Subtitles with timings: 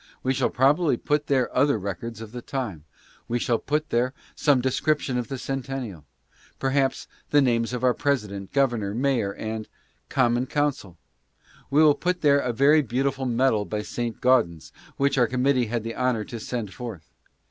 [0.23, 2.85] We shall probably put there other records of the time.
[3.27, 6.05] We shall put there some description of the Centennial;
[6.57, 9.67] per haps, the names of our President, Governor, Mayor, and—
[10.09, 10.97] Com mon Council!
[11.69, 15.83] We will put there a very beautiful medal by Saint Gaudens, which our committee had
[15.83, 17.11] the honor to send forth.